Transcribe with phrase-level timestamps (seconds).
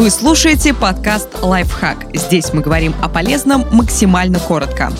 [0.00, 2.06] Вы слушаете подкаст «Лайфхак».
[2.14, 4.90] Здесь мы говорим о полезном максимально коротко.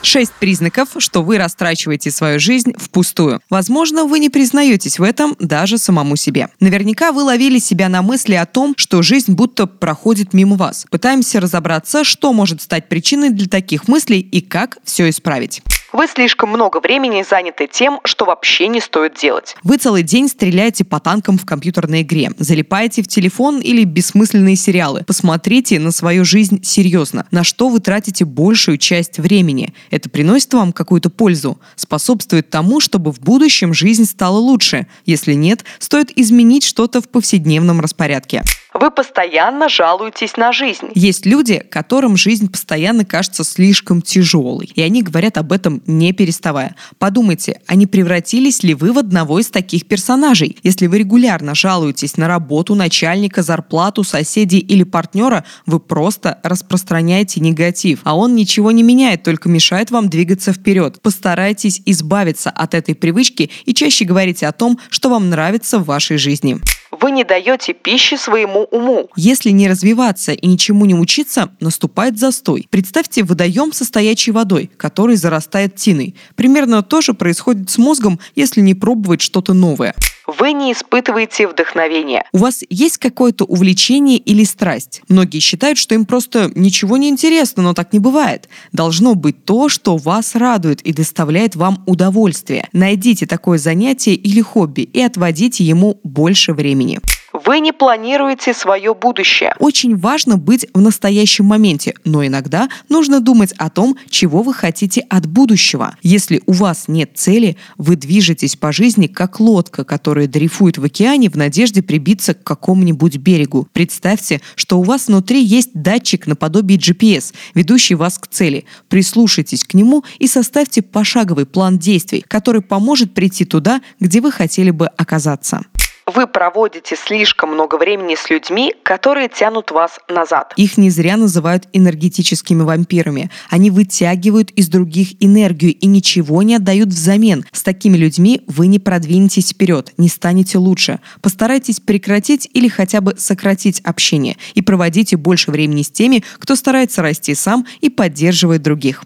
[0.00, 3.42] Шесть признаков, что вы растрачиваете свою жизнь впустую.
[3.50, 6.48] Возможно, вы не признаетесь в этом даже самому себе.
[6.58, 10.86] Наверняка вы ловили себя на мысли о том, что жизнь будто проходит мимо вас.
[10.88, 15.60] Пытаемся разобраться, что может стать причиной для таких мыслей и как все исправить.
[15.92, 19.56] Вы слишком много времени заняты тем, что вообще не стоит делать.
[19.62, 25.04] Вы целый день стреляете по танкам в компьютерной игре, залипаете в телефон или бессмысленные сериалы.
[25.06, 27.26] Посмотрите на свою жизнь серьезно.
[27.30, 29.74] На что вы тратите большую часть времени?
[29.90, 31.60] Это приносит вам какую-то пользу?
[31.76, 34.86] Способствует тому, чтобы в будущем жизнь стала лучше?
[35.04, 38.42] Если нет, стоит изменить что-то в повседневном распорядке.
[38.82, 40.88] Вы постоянно жалуетесь на жизнь.
[40.96, 46.74] Есть люди, которым жизнь постоянно кажется слишком тяжелой, и они говорят об этом не переставая.
[46.98, 50.56] Подумайте, а не превратились ли вы в одного из таких персонажей?
[50.64, 58.00] Если вы регулярно жалуетесь на работу, начальника, зарплату, соседей или партнера, вы просто распространяете негатив,
[58.02, 61.00] а он ничего не меняет, только мешает вам двигаться вперед.
[61.02, 66.16] Постарайтесь избавиться от этой привычки и чаще говорите о том, что вам нравится в вашей
[66.16, 66.58] жизни.
[67.02, 69.10] Вы не даете пищи своему уму.
[69.16, 72.68] Если не развиваться и ничему не учиться, наступает застой.
[72.70, 76.14] Представьте водоем со стоячей водой, который зарастает тиной.
[76.36, 79.96] Примерно то же происходит с мозгом, если не пробовать что-то новое.
[80.38, 82.24] Вы не испытываете вдохновения.
[82.32, 85.02] У вас есть какое-то увлечение или страсть?
[85.08, 88.48] Многие считают, что им просто ничего не интересно, но так не бывает.
[88.72, 92.68] Должно быть то, что вас радует и доставляет вам удовольствие.
[92.72, 97.00] Найдите такое занятие или хобби и отводите ему больше времени.
[97.44, 99.54] Вы не планируете свое будущее.
[99.58, 105.00] Очень важно быть в настоящем моменте, но иногда нужно думать о том, чего вы хотите
[105.08, 105.96] от будущего.
[106.02, 111.30] Если у вас нет цели, вы движетесь по жизни как лодка, которая дрейфует в океане
[111.30, 113.66] в надежде прибиться к какому-нибудь берегу.
[113.72, 118.66] Представьте, что у вас внутри есть датчик наподобие GPS, ведущий вас к цели.
[118.88, 124.70] Прислушайтесь к нему и составьте пошаговый план действий, который поможет прийти туда, где вы хотели
[124.70, 125.62] бы оказаться.
[126.06, 130.52] Вы проводите слишком много времени с людьми, которые тянут вас назад.
[130.56, 133.30] Их не зря называют энергетическими вампирами.
[133.50, 137.44] Они вытягивают из других энергию и ничего не отдают взамен.
[137.52, 140.98] С такими людьми вы не продвинетесь вперед, не станете лучше.
[141.20, 147.02] Постарайтесь прекратить или хотя бы сократить общение и проводите больше времени с теми, кто старается
[147.02, 149.04] расти сам и поддерживает других.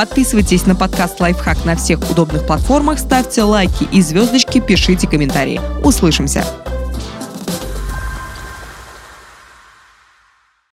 [0.00, 5.60] Подписывайтесь на подкаст «Лайфхак» на всех удобных платформах, ставьте лайки и звездочки, пишите комментарии.
[5.84, 6.42] Услышимся!